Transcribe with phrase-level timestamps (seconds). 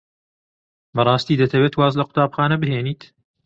[0.95, 3.01] بەڕاستی دەتەوێت واز لە قوتابخانە بهێنیت؟